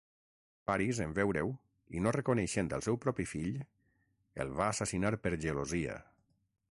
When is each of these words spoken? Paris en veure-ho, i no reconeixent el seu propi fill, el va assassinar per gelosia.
Paris 0.69 0.99
en 1.03 1.11
veure-ho, 1.17 1.51
i 1.99 2.01
no 2.05 2.13
reconeixent 2.15 2.73
el 2.79 2.85
seu 2.87 2.97
propi 3.05 3.27
fill, 3.33 3.61
el 4.47 4.55
va 4.61 4.71
assassinar 4.73 5.13
per 5.27 5.37
gelosia. 5.47 6.01